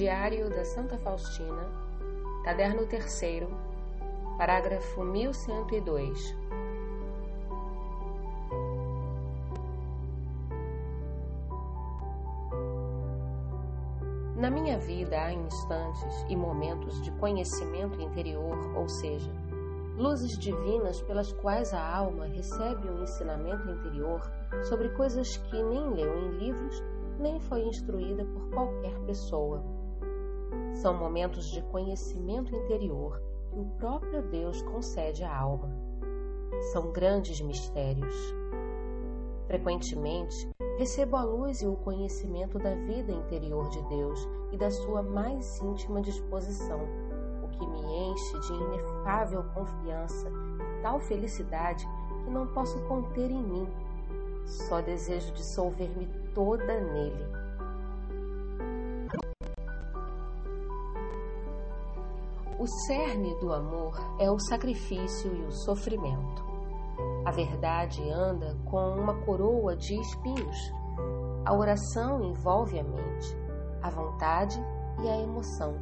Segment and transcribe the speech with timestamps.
[0.00, 1.62] Diário da Santa Faustina,
[2.42, 3.46] Caderno 3,
[4.38, 6.38] parágrafo 1102.
[14.36, 19.30] Na minha vida há instantes e momentos de conhecimento interior, ou seja,
[19.98, 24.22] luzes divinas pelas quais a alma recebe um ensinamento interior
[24.62, 26.82] sobre coisas que nem leu em livros
[27.18, 29.79] nem foi instruída por qualquer pessoa.
[30.80, 33.20] São momentos de conhecimento interior
[33.50, 35.68] que o próprio Deus concede à alma.
[36.72, 38.14] São grandes mistérios.
[39.46, 40.48] Frequentemente,
[40.78, 45.60] recebo a luz e o conhecimento da vida interior de Deus e da sua mais
[45.60, 46.80] íntima disposição,
[47.44, 51.86] o que me enche de inefável confiança e tal felicidade
[52.24, 53.68] que não posso conter em mim.
[54.46, 57.39] Só desejo dissolver-me toda nele.
[62.60, 66.44] O cerne do amor é o sacrifício e o sofrimento.
[67.24, 70.70] A verdade anda com uma coroa de espinhos.
[71.46, 73.34] A oração envolve a mente,
[73.80, 74.62] a vontade
[75.02, 75.74] e a emoção.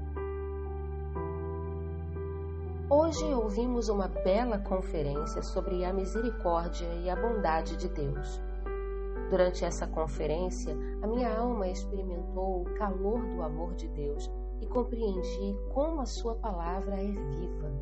[2.88, 8.40] Hoje ouvimos uma bela conferência sobre a misericórdia e a bondade de Deus.
[9.30, 15.56] Durante essa conferência, a minha alma experimentou o calor do amor de Deus e compreendi
[15.72, 17.72] como a Sua palavra é viva.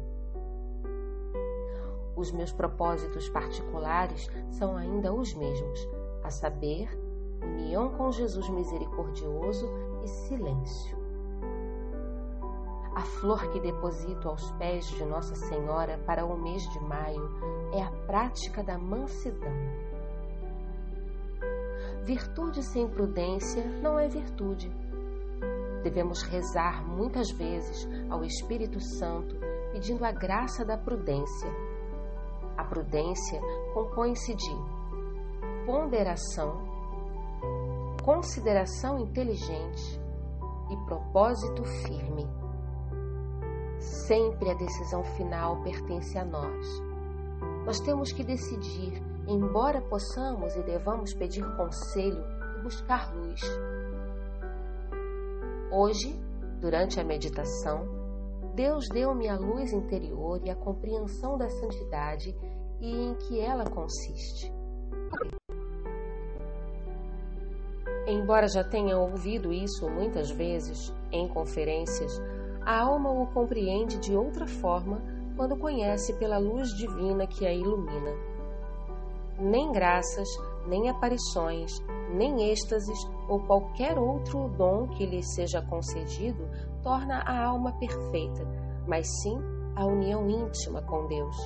[2.16, 5.88] Os meus propósitos particulares são ainda os mesmos,
[6.22, 6.88] a saber,
[7.42, 9.68] união com Jesus misericordioso
[10.02, 10.96] e silêncio.
[12.94, 17.28] A flor que deposito aos pés de Nossa Senhora para o mês de maio
[17.74, 19.52] é a prática da mansidão.
[22.04, 24.74] Virtude sem prudência não é virtude.
[25.86, 29.36] Devemos rezar muitas vezes ao Espírito Santo
[29.70, 31.48] pedindo a graça da prudência.
[32.56, 33.40] A prudência
[33.72, 34.56] compõe-se de
[35.64, 36.60] ponderação,
[38.04, 40.00] consideração inteligente
[40.72, 42.26] e propósito firme.
[43.78, 46.66] Sempre a decisão final pertence a nós.
[47.64, 52.24] Nós temos que decidir, embora possamos e devamos pedir conselho
[52.58, 53.40] e buscar luz.
[55.78, 56.18] Hoje,
[56.58, 57.86] durante a meditação,
[58.54, 62.34] Deus deu-me a luz interior e a compreensão da santidade
[62.80, 64.50] e em que ela consiste.
[68.06, 72.22] Embora já tenha ouvido isso muitas vezes em conferências,
[72.62, 75.02] a alma o compreende de outra forma
[75.36, 78.12] quando conhece pela luz divina que a ilumina.
[79.38, 80.28] Nem graças,
[80.66, 81.70] nem aparições,
[82.14, 82.98] nem êxtases
[83.28, 86.48] ou qualquer outro dom que lhe seja concedido
[86.82, 88.46] torna a alma perfeita,
[88.86, 89.38] mas sim
[89.74, 91.36] a união íntima com Deus.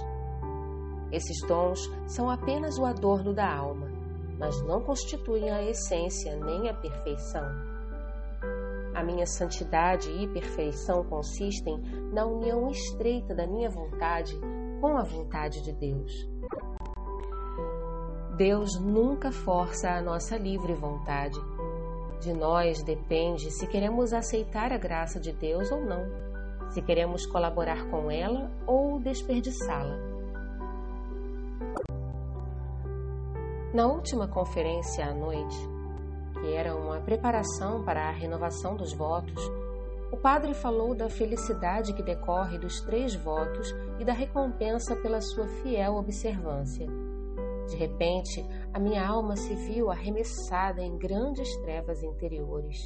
[1.13, 3.89] Esses dons são apenas o adorno da alma,
[4.39, 7.45] mas não constituem a essência nem a perfeição.
[8.95, 11.81] A minha santidade e perfeição consistem
[12.13, 14.39] na união estreita da minha vontade
[14.81, 16.13] com a vontade de Deus.
[18.37, 21.39] Deus nunca força a nossa livre vontade.
[22.21, 26.05] De nós depende se queremos aceitar a graça de Deus ou não,
[26.69, 29.97] se queremos colaborar com ela ou desperdiçá-la.
[33.73, 35.57] Na última conferência à noite,
[36.41, 39.41] que era uma preparação para a renovação dos votos,
[40.13, 45.47] o padre falou da felicidade que decorre dos três votos e da recompensa pela sua
[45.63, 46.87] fiel observância.
[47.71, 48.45] De repente,
[48.75, 52.77] a minha alma se viu arremessada em grandes trevas interiores.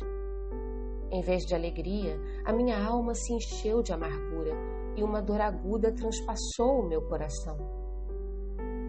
[1.10, 4.52] Em vez de alegria, a minha alma se encheu de amargura
[4.94, 7.56] e uma dor aguda transpassou o meu coração.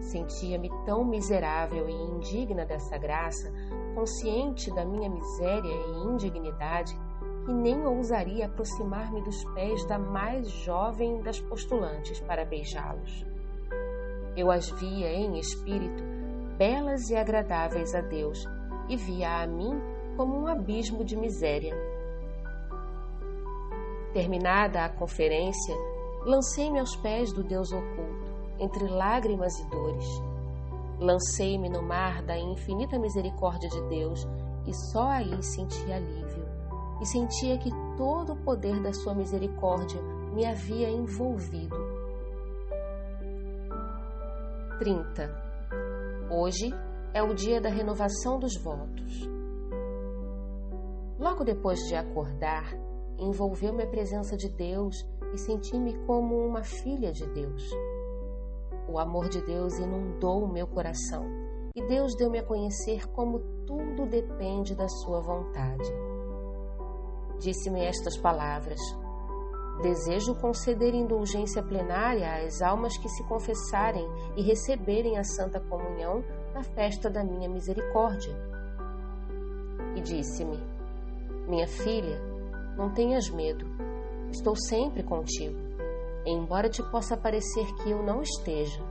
[0.00, 3.50] Sentia-me tão miserável e indigna dessa graça,
[3.94, 6.92] consciente da minha miséria e indignidade,
[7.46, 13.35] que nem ousaria aproximar-me dos pés da mais jovem das postulantes para beijá-los.
[14.36, 16.04] Eu as via em espírito,
[16.58, 18.44] belas e agradáveis a Deus,
[18.86, 19.80] e via a mim
[20.14, 21.74] como um abismo de miséria.
[24.12, 25.74] Terminada a conferência,
[26.26, 30.06] lancei-me aos pés do Deus oculto, entre lágrimas e dores.
[31.00, 34.26] Lancei-me no mar da infinita misericórdia de Deus
[34.66, 36.46] e só aí senti alívio,
[37.00, 40.00] e sentia que todo o poder da sua misericórdia
[40.34, 41.85] me havia envolvido
[44.78, 45.30] 30.
[46.30, 46.70] Hoje
[47.14, 49.26] é o dia da renovação dos votos.
[51.18, 52.74] Logo depois de acordar,
[53.18, 54.94] envolveu-me a presença de Deus
[55.32, 57.62] e senti-me como uma filha de Deus.
[58.86, 61.24] O amor de Deus inundou o meu coração
[61.74, 65.90] e Deus deu-me a conhecer como tudo depende da Sua vontade.
[67.38, 68.80] Disse-me estas palavras:
[69.82, 76.24] Desejo conceder indulgência plenária às almas que se confessarem e receberem a Santa Comunhão
[76.54, 78.34] na festa da minha misericórdia.
[79.94, 80.58] E disse-me:
[81.46, 82.18] Minha filha,
[82.76, 83.66] não tenhas medo,
[84.30, 85.58] estou sempre contigo,
[86.24, 88.82] embora te possa parecer que eu não esteja.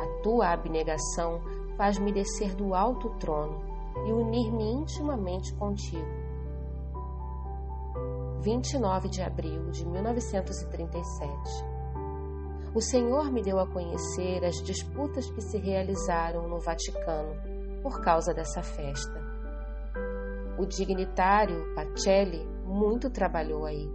[0.00, 1.42] A tua abnegação
[1.76, 3.62] faz-me descer do alto trono
[4.06, 6.21] e unir-me intimamente contigo
[8.42, 11.30] 29 de abril de 1937.
[12.74, 17.36] O Senhor me deu a conhecer as disputas que se realizaram no Vaticano
[17.82, 19.22] por causa dessa festa.
[20.58, 23.88] O dignitário Pacelli muito trabalhou aí.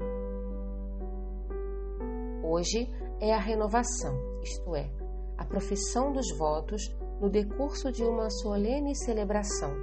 [2.42, 2.90] Hoje
[3.20, 4.90] é a renovação, isto é,
[5.38, 6.82] a profissão dos votos
[7.20, 9.74] no decurso de uma solene celebração.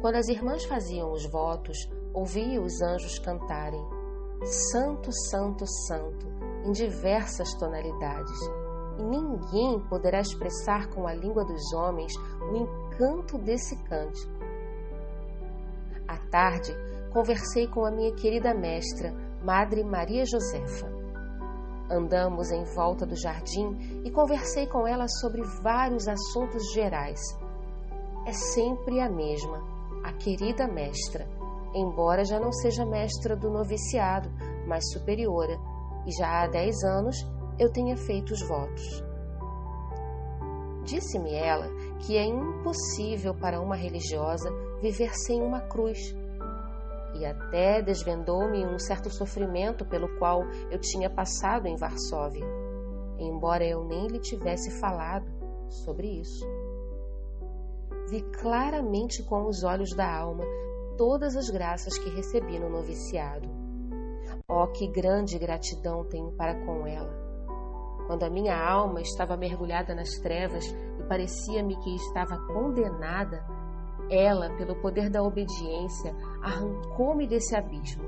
[0.00, 1.76] Quando as irmãs faziam os votos,
[2.12, 3.84] ouvi os anjos cantarem
[4.72, 6.26] Santo, Santo, Santo
[6.64, 8.38] em diversas tonalidades,
[8.98, 12.12] e ninguém poderá expressar com a língua dos homens
[12.50, 14.32] o encanto desse cântico.
[16.08, 16.74] À tarde,
[17.12, 19.12] conversei com a minha querida mestra,
[19.42, 20.88] Madre Maria Josefa.
[21.90, 27.20] Andamos em volta do jardim e conversei com ela sobre vários assuntos gerais.
[28.26, 29.62] É sempre a mesma,
[30.04, 31.26] a querida mestra
[31.74, 34.30] embora já não seja mestra do noviciado,
[34.66, 35.58] mas superiora,
[36.06, 37.16] e já há dez anos
[37.58, 39.04] eu tenha feito os votos.
[40.84, 41.68] Disse-me ela
[42.00, 44.50] que é impossível para uma religiosa
[44.80, 45.98] viver sem uma cruz,
[47.14, 52.46] e até desvendou-me um certo sofrimento pelo qual eu tinha passado em Varsóvia,
[53.18, 55.26] embora eu nem lhe tivesse falado
[55.68, 56.46] sobre isso.
[58.08, 60.44] Vi claramente com os olhos da alma
[61.00, 63.48] todas as graças que recebi no noviciado.
[64.46, 67.10] Oh, que grande gratidão tenho para com ela!
[68.06, 73.42] Quando a minha alma estava mergulhada nas trevas e parecia-me que estava condenada,
[74.10, 78.04] ela, pelo poder da obediência, arrancou-me desse abismo.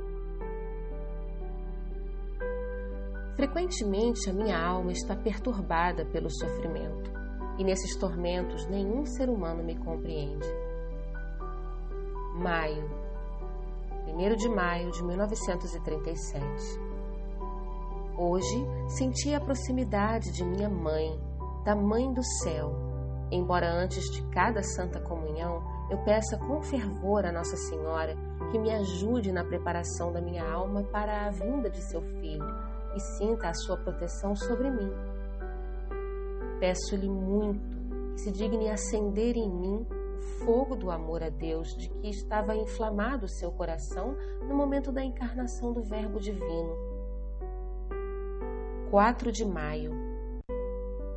[3.37, 7.11] Frequentemente a minha alma está perturbada pelo sofrimento,
[7.56, 10.62] e nesses tormentos nenhum ser humano me compreende.
[12.34, 12.88] Maio,
[14.08, 16.81] 1 de maio de 1937.
[18.17, 21.20] Hoje senti a proximidade de minha mãe,
[21.62, 22.75] da Mãe do Céu,
[23.31, 28.17] embora antes de cada Santa Comunhão eu peça com fervor a Nossa Senhora
[28.50, 32.46] que me ajude na preparação da minha alma para a vinda de seu Filho
[32.96, 34.90] e sinta a sua proteção sobre mim.
[36.58, 37.79] Peço-lhe muito
[38.14, 39.87] que se digne acender em mim
[40.45, 44.17] fogo do amor a Deus de que estava inflamado seu coração
[44.49, 46.77] no momento da encarnação do Verbo Divino.
[48.91, 49.93] 4 de maio.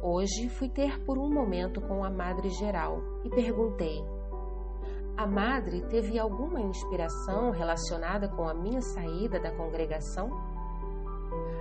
[0.02, 4.04] Hoje fui ter por um momento com a Madre Geral e perguntei:
[5.18, 10.30] A Madre teve alguma inspiração relacionada com a minha saída da congregação?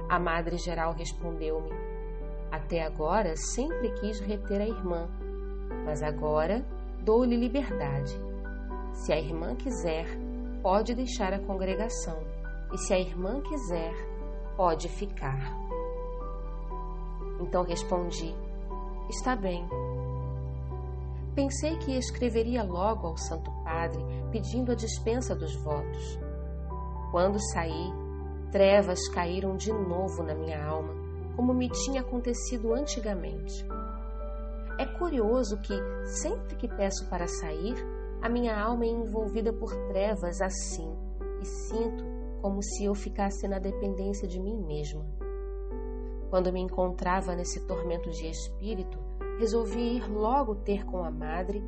[0.09, 1.71] A Madre Geral respondeu-me:
[2.53, 5.09] Até agora sempre quis reter a irmã,
[5.85, 6.65] mas agora
[7.05, 8.19] dou-lhe liberdade.
[8.93, 10.07] Se a irmã quiser,
[10.63, 12.19] pode deixar a congregação,
[12.73, 13.95] e se a irmã quiser,
[14.57, 15.55] pode ficar.
[17.41, 18.35] Então respondi:
[19.11, 19.69] Está bem.
[21.35, 26.19] Pensei que escreveria logo ao Santo Padre pedindo a dispensa dos votos.
[27.11, 27.93] Quando saí,
[28.51, 30.95] trevas caíram de novo na minha alma,
[31.37, 33.67] como me tinha acontecido antigamente.
[34.77, 35.75] É curioso que,
[36.21, 37.75] sempre que peço para sair,
[38.21, 40.91] a minha alma é envolvida por trevas assim
[41.41, 42.05] e sinto
[42.41, 45.07] como se eu ficasse na dependência de mim mesma.
[46.29, 48.99] Quando me encontrava nesse tormento de espírito,
[49.39, 51.65] resolvi ir logo ter com a madre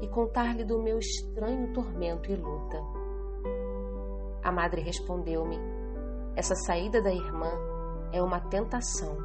[0.00, 2.78] e contar-lhe do meu estranho tormento e luta.
[4.42, 5.58] A madre respondeu-me:
[6.34, 7.50] Essa saída da irmã
[8.12, 9.18] é uma tentação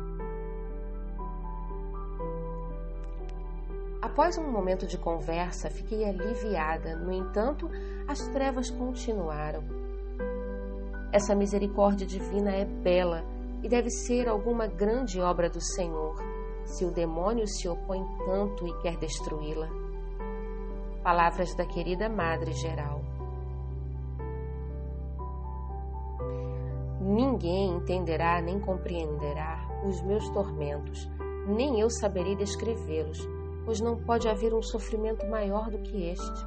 [4.16, 7.70] Após um momento de conversa, fiquei aliviada, no entanto,
[8.08, 9.62] as trevas continuaram.
[11.12, 13.26] Essa misericórdia divina é bela
[13.62, 16.16] e deve ser alguma grande obra do Senhor,
[16.64, 19.68] se o demônio se opõe tanto e quer destruí-la.
[21.04, 23.02] Palavras da querida Madre Geral.
[27.02, 31.06] Ninguém entenderá nem compreenderá os meus tormentos,
[31.48, 33.35] nem eu saberei descrevê-los,
[33.66, 36.46] pois não pode haver um sofrimento maior do que este.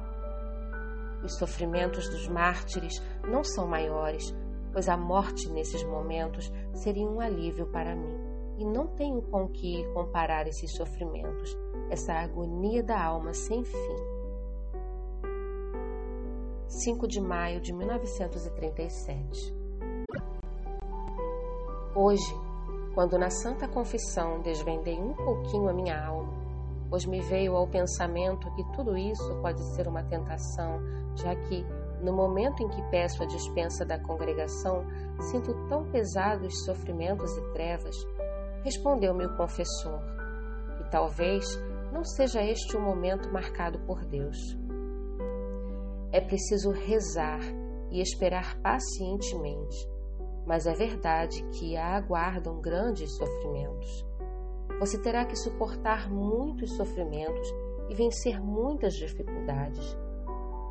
[1.23, 4.33] Os sofrimentos dos mártires não são maiores,
[4.71, 8.17] pois a morte nesses momentos seria um alívio para mim,
[8.57, 11.55] e não tenho com que comparar esses sofrimentos,
[11.89, 13.95] essa agonia da alma sem fim.
[16.67, 19.59] 5 de maio de 1937
[21.95, 22.33] Hoje,
[22.93, 26.18] quando na Santa Confissão desvendei um pouquinho a minha alma,
[26.89, 30.79] pois me veio ao pensamento que tudo isso pode ser uma tentação,
[31.15, 31.63] já que,
[32.01, 34.83] no momento em que peço a dispensa da congregação,
[35.19, 37.95] sinto tão pesados sofrimentos e trevas,
[38.63, 39.99] respondeu-me o confessor,
[40.77, 41.45] que talvez
[41.91, 44.37] não seja este o momento marcado por Deus.
[46.11, 47.39] É preciso rezar
[47.91, 49.87] e esperar pacientemente,
[50.45, 54.08] mas é verdade que a aguardam grandes sofrimentos.
[54.79, 57.53] Você terá que suportar muitos sofrimentos
[57.89, 59.97] e vencer muitas dificuldades.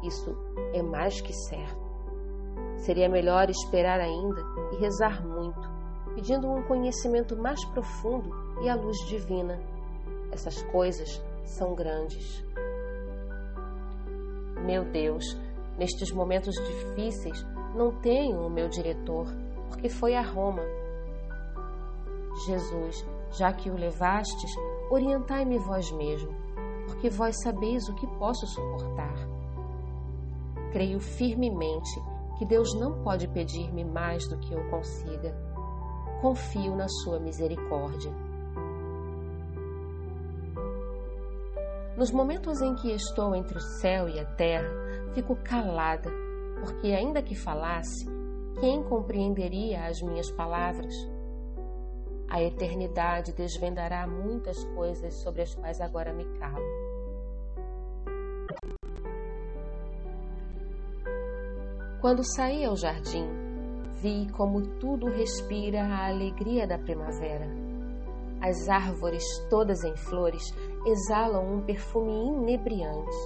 [0.03, 0.35] Isso
[0.73, 1.89] é mais que certo.
[2.79, 4.41] Seria melhor esperar ainda
[4.73, 5.69] e rezar muito,
[6.15, 8.31] pedindo um conhecimento mais profundo
[8.63, 9.61] e a luz divina.
[10.33, 12.43] Essas coisas são grandes.
[14.65, 15.25] Meu Deus,
[15.77, 19.27] nestes momentos difíceis, não tenho o meu diretor,
[19.69, 20.63] porque foi a Roma.
[22.47, 24.51] Jesus, já que o levastes,
[24.91, 26.35] orientai-me vós mesmo,
[26.87, 29.17] porque vós sabeis o que posso suportar.
[30.73, 32.01] Creio firmemente
[32.39, 35.35] que Deus não pode pedir-me mais do que eu consiga.
[36.21, 38.13] Confio na sua misericórdia.
[41.97, 44.69] Nos momentos em que estou entre o céu e a terra,
[45.15, 46.09] fico calada,
[46.61, 48.07] porque, ainda que falasse,
[48.61, 50.95] quem compreenderia as minhas palavras?
[52.31, 56.65] A eternidade desvendará muitas coisas sobre as quais agora me calo.
[62.01, 63.27] Quando saí ao jardim,
[63.95, 67.49] vi como tudo respira a alegria da primavera.
[68.41, 70.43] As árvores, todas em flores,
[70.87, 73.17] exalam um perfume inebriante.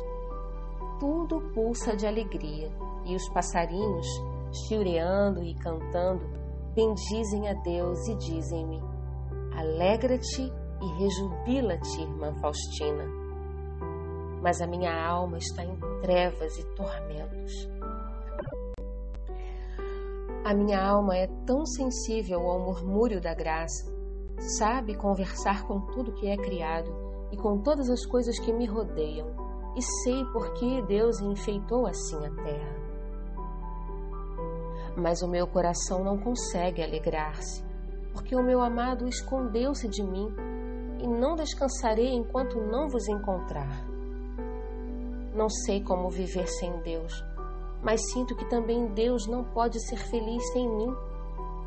[0.99, 2.71] Tudo pulsa de alegria
[3.05, 4.07] e os passarinhos,
[4.53, 6.25] chiureando e cantando,
[6.75, 8.92] bendizem a Deus e dizem-me:
[9.63, 10.43] Alegra-te
[10.81, 13.05] e rejubila-te, irmã Faustina.
[14.43, 17.69] Mas a minha alma está em trevas e tormentos.
[20.45, 23.89] A minha alma é tão sensível ao murmúrio da graça,
[24.59, 26.93] sabe conversar com tudo que é criado
[27.31, 29.29] e com todas as coisas que me rodeiam,
[29.77, 32.83] e sei por que Deus enfeitou assim a terra
[34.97, 37.65] mas o meu coração não consegue alegrar-se,
[38.13, 40.29] porque o meu amado escondeu-se de mim
[41.01, 43.85] e não descansarei enquanto não vos encontrar.
[45.35, 47.25] Não sei como viver sem Deus,
[47.83, 50.95] mas sinto que também Deus não pode ser feliz sem mim,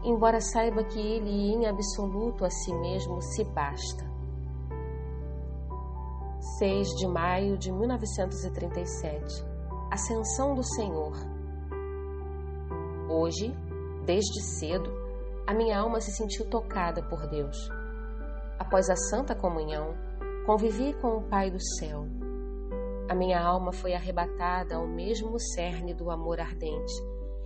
[0.04, 4.06] embora saiba que Ele, em absoluto a si mesmo, se basta.
[6.60, 9.44] 6 de maio de 1937
[9.92, 11.12] Ascensão do Senhor
[13.10, 13.54] Hoje,
[14.06, 15.05] desde cedo,
[15.48, 17.70] a minha alma se sentiu tocada por Deus.
[18.58, 19.94] Após a Santa Comunhão,
[20.46, 22.08] convivi com o Pai do céu.
[23.08, 26.94] A minha alma foi arrebatada ao mesmo cerne do amor ardente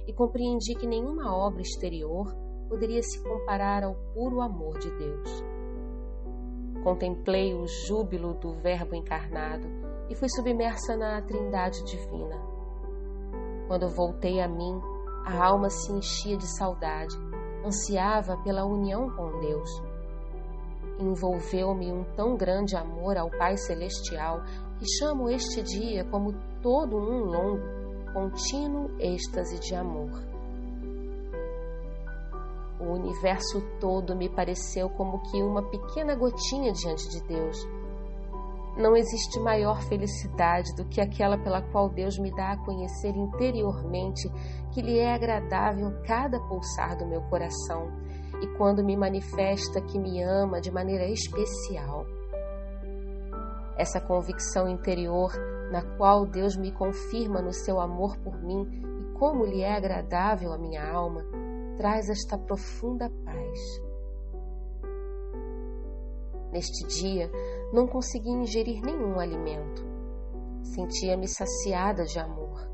[0.08, 2.34] e compreendi que nenhuma obra exterior
[2.70, 5.44] poderia se comparar ao puro amor de Deus.
[6.84, 9.68] Contemplei o júbilo do Verbo encarnado
[10.10, 12.39] e fui submersa na Trindade divina.
[13.68, 14.79] Quando voltei a mim,
[15.25, 17.15] a alma se enchia de saudade,
[17.66, 19.70] ansiava pela união com Deus.
[21.00, 24.42] Envolveu-me um tão grande amor ao Pai Celestial
[24.78, 27.63] que chamo este dia como todo um longo,
[28.13, 30.12] contínuo êxtase de amor.
[32.80, 37.78] O universo todo me pareceu como que uma pequena gotinha diante de Deus
[38.78, 44.30] não existe maior felicidade do que aquela pela qual Deus me dá a conhecer interiormente
[44.72, 47.92] que lhe é agradável cada pulsar do meu coração
[48.42, 52.06] e quando me manifesta que me ama de maneira especial.
[53.78, 55.32] Essa convicção interior
[55.72, 58.68] na qual Deus me confirma no seu amor por mim
[59.02, 61.24] e como lhe é agradável a minha alma,
[61.78, 63.60] traz esta profunda paz.
[66.52, 67.30] Neste dia,
[67.72, 69.84] não conseguia ingerir nenhum alimento.
[70.64, 72.68] Sentia-me saciada de amor.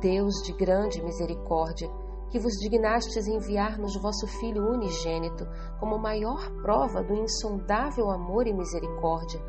[0.00, 1.88] Deus de grande misericórdia,
[2.30, 5.46] que vos dignastes enviar-nos vosso Filho unigênito,
[5.78, 9.40] como maior prova do insondável amor e misericórdia,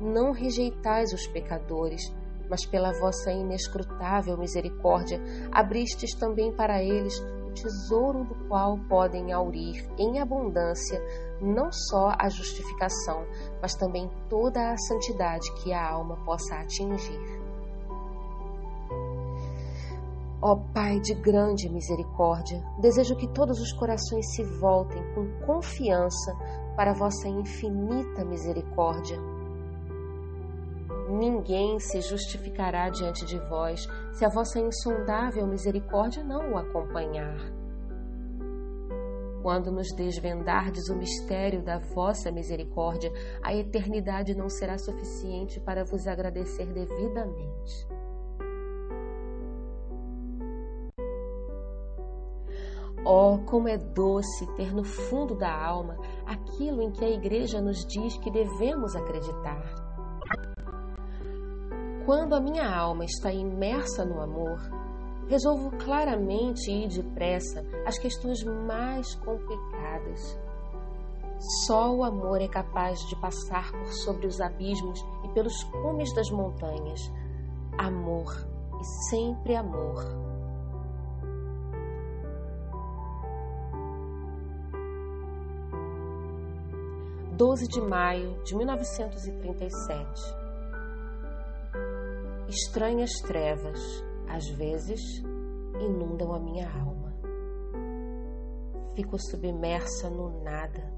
[0.00, 2.00] não rejeitais os pecadores,
[2.48, 5.20] mas pela vossa inescrutável misericórdia
[5.52, 7.20] abristes também para eles
[7.60, 11.00] tesouro do qual podem aurir em abundância
[11.40, 13.24] não só a justificação,
[13.60, 17.38] mas também toda a santidade que a alma possa atingir.
[20.40, 26.32] Ó Pai de grande misericórdia, desejo que todos os corações se voltem com confiança
[26.76, 29.18] para vossa infinita misericórdia.
[31.08, 37.38] Ninguém se justificará diante de vós se a vossa insondável misericórdia não o acompanhar.
[39.42, 43.10] Quando nos desvendardes o mistério da vossa misericórdia,
[43.42, 47.88] a eternidade não será suficiente para vos agradecer devidamente.
[53.02, 55.96] Oh, como é doce ter no fundo da alma
[56.26, 59.87] aquilo em que a Igreja nos diz que devemos acreditar.
[62.08, 64.58] Quando a minha alma está imersa no amor,
[65.28, 70.40] resolvo claramente ir depressa às questões mais complicadas.
[71.66, 76.30] Só o amor é capaz de passar por sobre os abismos e pelos cumes das
[76.30, 76.98] montanhas.
[77.76, 78.34] Amor
[78.80, 80.02] e sempre amor.
[87.36, 90.47] 12 de maio de 1937.
[92.48, 93.78] Estranhas trevas,
[94.26, 95.02] às vezes,
[95.78, 97.14] inundam a minha alma.
[98.96, 100.90] Fico submersa no nada,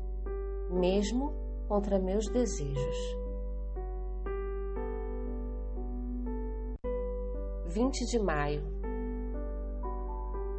[0.71, 1.35] mesmo
[1.67, 3.17] contra meus desejos.
[7.67, 8.63] 20 de maio.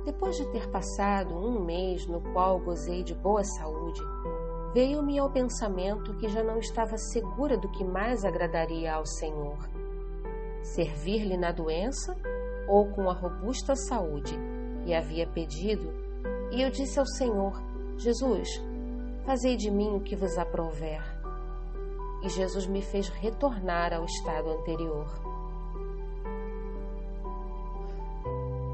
[0.04, 4.02] Depois de ter passado um mês no qual gozei de boa saúde,
[4.74, 9.58] veio-me ao pensamento que já não estava segura do que mais agradaria ao Senhor:
[10.64, 12.16] servir-lhe na doença
[12.68, 14.38] ou com a robusta saúde
[14.84, 15.92] que havia pedido.
[16.52, 17.54] E eu disse ao Senhor:
[17.98, 18.50] Jesus,
[19.26, 21.02] fazei de mim o que vos aprouver.
[22.24, 25.08] E Jesus me fez retornar ao estado anterior.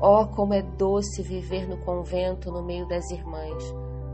[0.02, 3.64] Oh, como é doce viver no convento no meio das irmãs!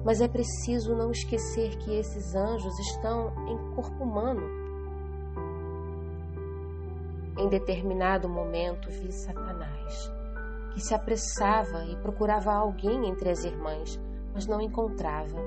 [0.06, 4.62] Mas é preciso não esquecer que esses anjos estão em corpo humano.
[7.38, 10.12] Em determinado momento vi Satanás,
[10.74, 14.00] que se apressava e procurava alguém entre as irmãs,
[14.34, 15.38] mas não encontrava.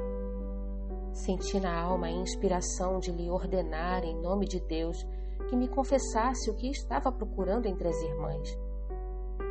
[1.13, 5.07] Senti na alma a inspiração de lhe ordenar, em nome de Deus,
[5.49, 8.59] que me confessasse o que estava procurando entre as irmãs.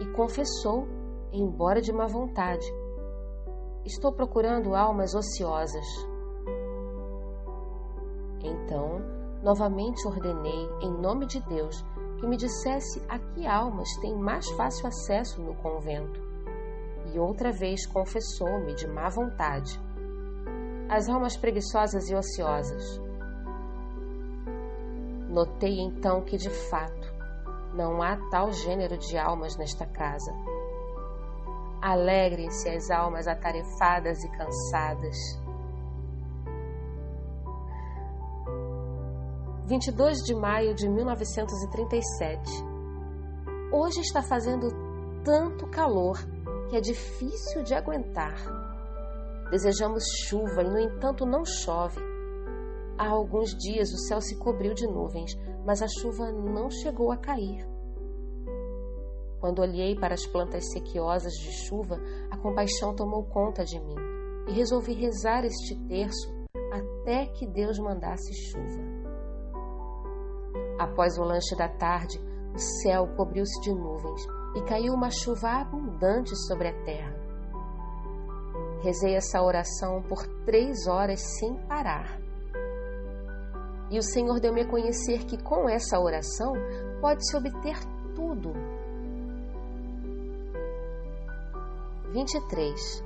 [0.01, 0.87] E confessou,
[1.31, 2.65] embora de má vontade
[3.85, 5.85] Estou procurando almas ociosas.
[8.43, 8.99] Então,
[9.43, 11.85] novamente ordenei, em nome de Deus,
[12.19, 16.19] que me dissesse a que almas tem mais fácil acesso no convento.
[17.13, 19.79] E outra vez confessou-me de má vontade.
[20.89, 23.01] As almas preguiçosas e ociosas.
[25.29, 27.13] Notei então que, de fato,
[27.73, 30.31] não há tal gênero de almas nesta casa
[31.85, 35.17] Alegrem-se as almas atarefadas e cansadas.
[39.67, 42.39] 22 de maio de 1937.
[43.73, 44.67] Hoje está fazendo
[45.23, 46.19] tanto calor
[46.69, 48.35] que é difícil de aguentar.
[49.49, 51.99] Desejamos chuva e, no entanto, não chove.
[52.95, 55.31] Há alguns dias o céu se cobriu de nuvens,
[55.65, 57.67] mas a chuva não chegou a cair.
[59.39, 61.99] Quando olhei para as plantas sequiosas de chuva,
[62.29, 63.95] a compaixão tomou conta de mim
[64.47, 66.35] e resolvi rezar este terço
[66.71, 68.94] até que Deus mandasse chuva.
[70.77, 72.19] Após o lanche da tarde,
[72.53, 74.21] o céu cobriu-se de nuvens
[74.55, 77.15] e caiu uma chuva abundante sobre a terra.
[78.81, 82.19] Rezei essa oração por três horas sem parar.
[83.89, 86.53] E o Senhor deu-me a conhecer que com essa oração
[86.99, 87.77] pode-se obter
[88.15, 88.53] tudo
[92.11, 93.03] 23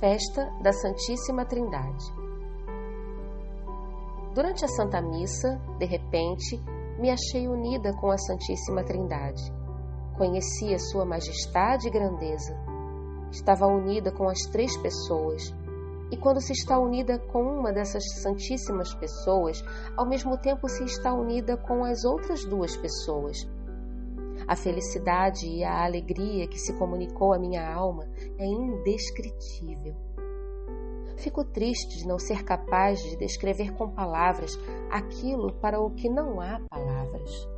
[0.00, 2.28] Festa da Santíssima Trindade
[4.34, 6.62] Durante a Santa Missa, de repente,
[6.98, 9.42] me achei unida com a Santíssima Trindade.
[10.16, 12.58] Conhecia Sua Majestade e grandeza.
[13.30, 15.54] Estava unida com as três pessoas.
[16.10, 19.62] E quando se está unida com uma dessas santíssimas pessoas,
[19.96, 23.36] ao mesmo tempo se está unida com as outras duas pessoas.
[24.48, 28.08] A felicidade e a alegria que se comunicou à minha alma
[28.38, 30.07] é indescritível.
[31.18, 34.52] Fico triste de não ser capaz de descrever com palavras
[34.88, 37.48] aquilo para o que não há palavras.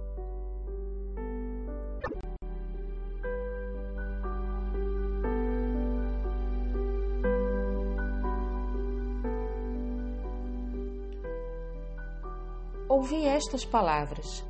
[12.88, 14.44] Ouvi estas palavras.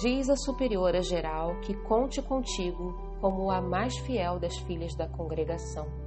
[0.00, 6.03] Diz a superiora geral que conte contigo como a mais fiel das filhas da congregação.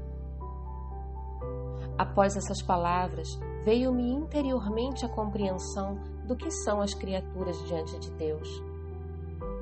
[1.97, 3.27] Após essas palavras,
[3.65, 5.95] veio-me interiormente a compreensão
[6.27, 8.47] do que são as criaturas diante de Deus.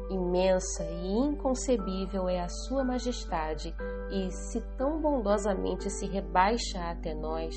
[0.09, 3.73] Imensa e inconcebível é a Sua Majestade,
[4.11, 7.55] e se tão bondosamente se rebaixa até nós,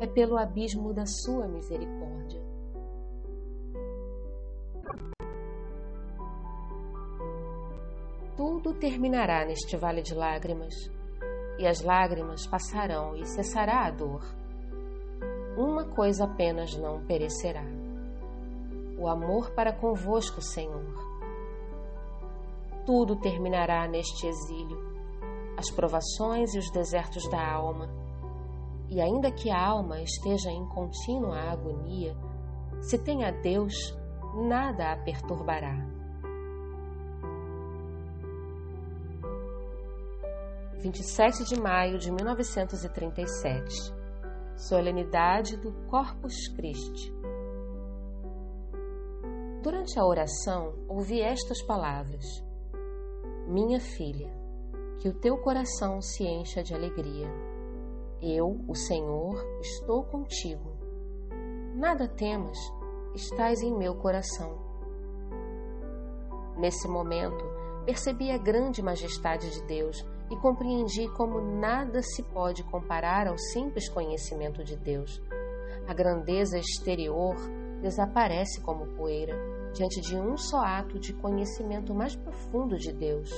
[0.00, 2.40] é pelo abismo da Sua misericórdia.
[8.36, 10.72] Tudo terminará neste vale de lágrimas
[11.60, 14.24] e as lágrimas passarão e cessará a dor.
[15.58, 17.64] Uma coisa apenas não perecerá:
[18.98, 20.98] o amor para convosco, Senhor.
[22.86, 24.78] Tudo terminará neste exílio,
[25.58, 27.90] as provações e os desertos da alma.
[28.88, 32.16] E ainda que a alma esteja em contínua agonia,
[32.80, 33.74] se tem a Deus,
[34.48, 35.99] nada a perturbará
[40.80, 43.94] 27 de maio de 1937,
[44.56, 47.14] solenidade do Corpus Christi.
[49.62, 52.24] Durante a oração, ouvi estas palavras:
[53.46, 54.32] Minha filha,
[55.00, 57.28] que o teu coração se encha de alegria.
[58.22, 60.78] Eu, o Senhor, estou contigo.
[61.74, 62.56] Nada temas,
[63.14, 64.58] estás em meu coração.
[66.56, 67.44] Nesse momento,
[67.84, 73.88] percebi a grande majestade de Deus e compreendi como nada se pode comparar ao simples
[73.88, 75.20] conhecimento de Deus.
[75.88, 77.34] A grandeza exterior
[77.82, 79.36] desaparece como poeira
[79.72, 83.30] diante de um só ato de conhecimento mais profundo de Deus.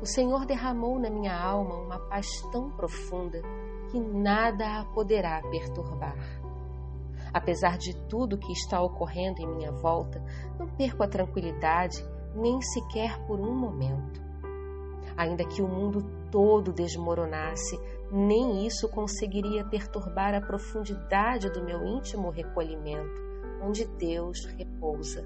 [0.00, 3.40] O Senhor derramou na minha alma uma paz tão profunda
[3.90, 6.16] que nada a poderá perturbar.
[7.32, 10.22] Apesar de tudo que está ocorrendo em minha volta,
[10.58, 14.21] não perco a tranquilidade nem sequer por um momento.
[15.22, 17.78] Ainda que o mundo todo desmoronasse,
[18.10, 23.22] nem isso conseguiria perturbar a profundidade do meu íntimo recolhimento,
[23.62, 25.24] onde Deus repousa.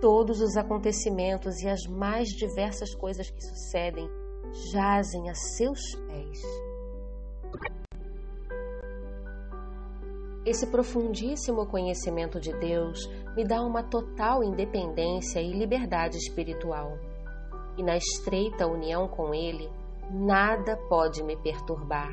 [0.00, 4.08] Todos os acontecimentos e as mais diversas coisas que sucedem
[4.70, 6.42] jazem a seus pés.
[10.46, 13.04] Esse profundíssimo conhecimento de Deus
[13.34, 16.96] me dá uma total independência e liberdade espiritual
[17.76, 19.70] e na estreita união com Ele,
[20.10, 22.12] nada pode me perturbar,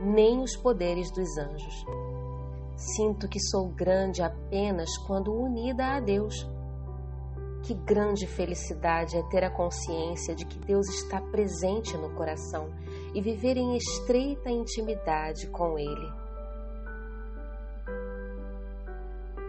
[0.00, 1.84] nem os poderes dos anjos.
[2.76, 6.46] Sinto que sou grande apenas quando unida a Deus.
[7.62, 12.68] Que grande felicidade é ter a consciência de que Deus está presente no coração
[13.14, 16.12] e viver em estreita intimidade com Ele.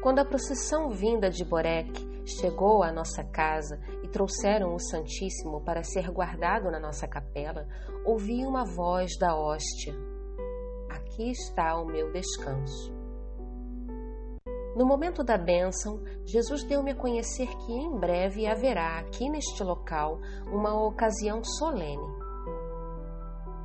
[0.02, 5.84] Quando a procissão vinda de Borek chegou à nossa casa e trouxeram o Santíssimo para
[5.84, 7.68] ser guardado na nossa capela,
[8.06, 9.94] ouvi uma voz da hóstia:
[10.90, 12.96] Aqui está o meu descanso.
[14.76, 20.20] No momento da bênção, Jesus deu-me a conhecer que em breve haverá aqui neste local
[20.52, 22.08] uma ocasião solene.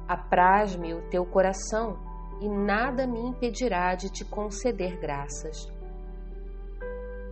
[0.09, 1.99] Apraz-me o teu coração
[2.41, 5.71] e nada me impedirá de te conceder graças.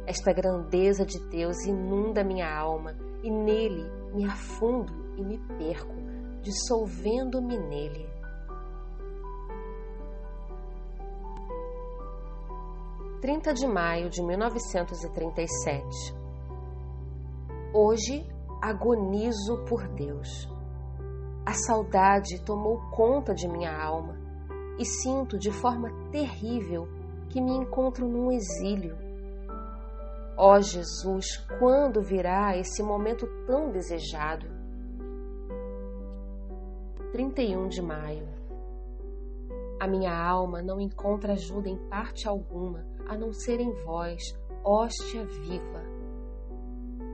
[0.06, 5.94] Esta grandeza de Deus inunda minha alma e nele me afundo e me perco,
[6.42, 8.08] dissolvendo-me nele.
[13.20, 16.14] Trinta de maio de 1937.
[17.74, 18.26] Hoje
[18.62, 20.48] agonizo por Deus.
[21.44, 24.18] A saudade tomou conta de minha alma
[24.78, 26.88] e sinto de forma terrível
[27.28, 29.09] que me encontro num exílio
[30.36, 34.46] Ó oh Jesus, quando virá esse momento tão desejado?
[37.12, 38.28] 31 de maio.
[39.80, 44.22] A minha alma não encontra ajuda em parte alguma, a não ser em vós,
[44.64, 45.82] hóstia viva.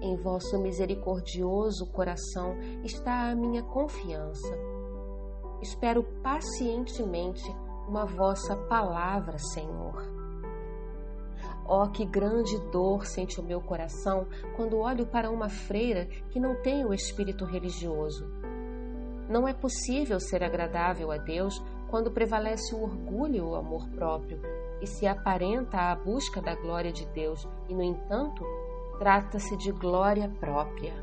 [0.02, 4.54] Em vosso misericordioso coração está a minha confiança.
[5.62, 7.48] Espero pacientemente
[7.88, 10.15] uma vossa palavra, Senhor.
[11.68, 16.54] Oh, que grande dor sente o meu coração quando olho para uma freira que não
[16.62, 18.24] tem o espírito religioso.
[19.28, 24.40] Não é possível ser agradável a Deus quando prevalece o orgulho e o amor próprio
[24.80, 28.44] e se aparenta a busca da glória de Deus e, no entanto,
[28.98, 30.94] trata-se de glória própria.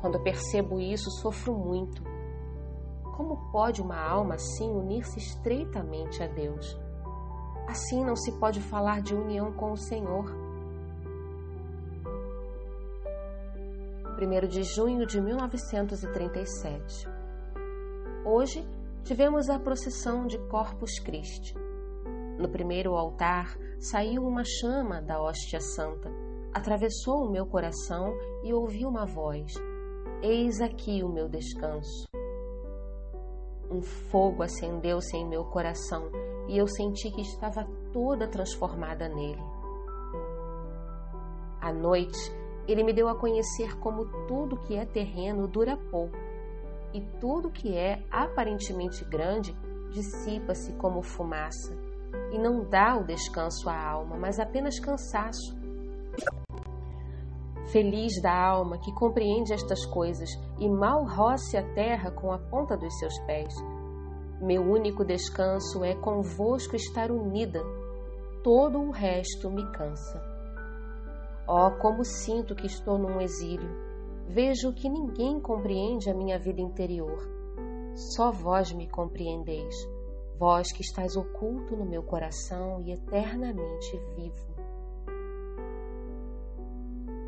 [0.00, 2.02] Quando percebo isso, sofro muito.
[3.16, 6.78] Como pode uma alma assim unir-se estreitamente a Deus?
[7.68, 10.24] Assim não se pode falar de união com o Senhor.
[14.18, 17.06] 1 de junho de 1937.
[18.24, 18.66] Hoje
[19.04, 21.54] tivemos a procissão de Corpus Christi.
[22.38, 26.10] No primeiro altar saiu uma chama da hóstia santa,
[26.54, 29.52] atravessou o meu coração e ouvi uma voz:
[30.22, 32.08] Eis aqui o meu descanso.
[33.70, 36.10] Um fogo acendeu-se em meu coração
[36.48, 39.42] e eu senti que estava toda transformada nele.
[41.60, 42.18] À noite,
[42.66, 46.16] ele me deu a conhecer como tudo que é terreno dura pouco
[46.92, 49.54] e tudo que é aparentemente grande
[49.90, 51.76] dissipa-se como fumaça
[52.30, 55.56] e não dá o descanso à alma, mas apenas cansaço.
[57.70, 62.76] Feliz da alma que compreende estas coisas e mal roce a terra com a ponta
[62.76, 63.54] dos seus pés
[64.40, 67.60] meu único descanso é convosco estar unida.
[68.42, 70.22] Todo o resto me cansa.
[71.48, 73.68] Oh, como sinto que estou num exílio.
[74.28, 77.18] Vejo que ninguém compreende a minha vida interior.
[78.14, 79.74] Só vós me compreendeis,
[80.38, 84.54] vós que estáis oculto no meu coração e eternamente vivo.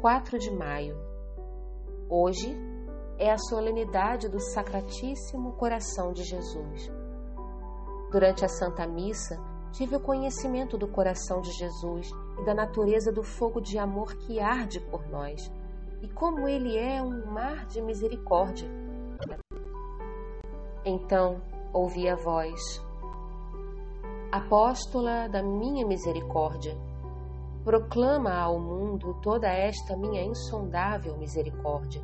[0.00, 0.96] 4 de maio.
[2.08, 2.56] Hoje
[3.18, 6.99] é a solenidade do Sacratíssimo Coração de Jesus.
[8.10, 9.38] Durante a Santa Missa,
[9.70, 14.40] tive o conhecimento do coração de Jesus e da natureza do fogo de amor que
[14.40, 15.40] arde por nós,
[16.02, 18.68] e como ele é um mar de misericórdia.
[20.84, 21.40] Então
[21.72, 22.60] ouvi a voz:
[24.32, 26.76] Apóstola da minha misericórdia,
[27.62, 32.02] proclama ao mundo toda esta minha insondável misericórdia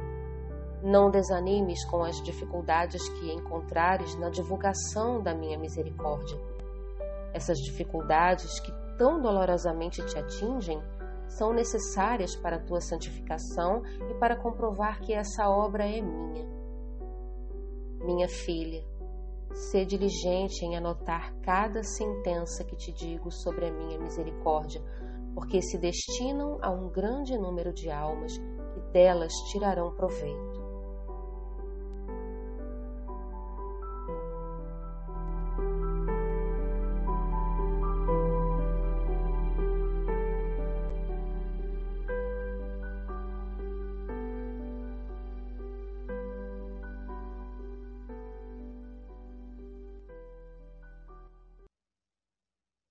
[0.87, 6.39] não desanimes com as dificuldades que encontrares na divulgação da minha misericórdia.
[7.35, 10.81] Essas dificuldades que tão dolorosamente te atingem
[11.27, 16.47] são necessárias para a tua santificação e para comprovar que essa obra é minha.
[18.05, 18.85] Minha filha,
[19.53, 24.81] sê diligente em anotar cada sentença que te digo sobre a minha misericórdia,
[25.35, 30.56] porque se destinam a um grande número de almas e delas tirarão proveito.